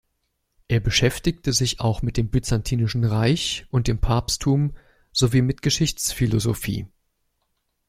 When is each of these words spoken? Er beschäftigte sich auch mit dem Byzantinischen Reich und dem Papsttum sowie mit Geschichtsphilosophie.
Er 0.67 0.79
beschäftigte 0.79 1.53
sich 1.53 1.79
auch 1.79 2.01
mit 2.01 2.17
dem 2.17 2.31
Byzantinischen 2.31 3.03
Reich 3.05 3.67
und 3.69 3.87
dem 3.87 3.99
Papsttum 4.01 4.73
sowie 5.11 5.43
mit 5.43 5.61
Geschichtsphilosophie. 5.61 6.87